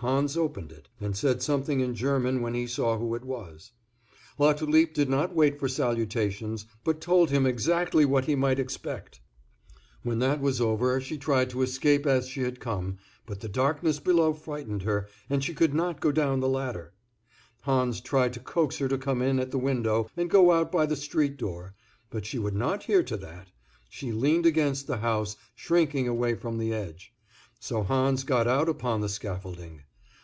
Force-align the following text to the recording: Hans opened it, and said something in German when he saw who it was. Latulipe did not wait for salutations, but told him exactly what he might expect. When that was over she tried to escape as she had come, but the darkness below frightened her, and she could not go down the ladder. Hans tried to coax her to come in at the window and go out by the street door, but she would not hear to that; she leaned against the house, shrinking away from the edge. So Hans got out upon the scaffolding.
Hans 0.00 0.36
opened 0.36 0.70
it, 0.70 0.88
and 1.00 1.16
said 1.16 1.42
something 1.42 1.80
in 1.80 1.92
German 1.96 2.40
when 2.40 2.54
he 2.54 2.68
saw 2.68 2.96
who 2.98 3.16
it 3.16 3.24
was. 3.24 3.72
Latulipe 4.38 4.94
did 4.94 5.08
not 5.08 5.34
wait 5.34 5.58
for 5.58 5.66
salutations, 5.66 6.66
but 6.84 7.00
told 7.00 7.30
him 7.30 7.44
exactly 7.44 8.04
what 8.04 8.26
he 8.26 8.36
might 8.36 8.60
expect. 8.60 9.20
When 10.04 10.20
that 10.20 10.40
was 10.40 10.60
over 10.60 11.00
she 11.00 11.18
tried 11.18 11.50
to 11.50 11.62
escape 11.62 12.06
as 12.06 12.28
she 12.28 12.42
had 12.42 12.60
come, 12.60 12.98
but 13.26 13.40
the 13.40 13.48
darkness 13.48 13.98
below 13.98 14.32
frightened 14.34 14.82
her, 14.84 15.08
and 15.28 15.42
she 15.42 15.52
could 15.52 15.74
not 15.74 15.98
go 16.00 16.12
down 16.12 16.38
the 16.38 16.48
ladder. 16.48 16.92
Hans 17.62 18.00
tried 18.00 18.32
to 18.34 18.38
coax 18.38 18.78
her 18.78 18.86
to 18.86 18.98
come 18.98 19.20
in 19.20 19.40
at 19.40 19.50
the 19.50 19.58
window 19.58 20.08
and 20.16 20.30
go 20.30 20.52
out 20.52 20.70
by 20.70 20.86
the 20.86 20.94
street 20.94 21.36
door, 21.36 21.74
but 22.08 22.24
she 22.24 22.38
would 22.38 22.54
not 22.54 22.84
hear 22.84 23.02
to 23.02 23.16
that; 23.16 23.48
she 23.88 24.12
leaned 24.12 24.46
against 24.46 24.86
the 24.86 24.98
house, 24.98 25.36
shrinking 25.56 26.06
away 26.06 26.36
from 26.36 26.56
the 26.58 26.72
edge. 26.72 27.12
So 27.58 27.82
Hans 27.82 28.22
got 28.22 28.46
out 28.46 28.68
upon 28.68 29.00
the 29.00 29.08
scaffolding. 29.08 29.80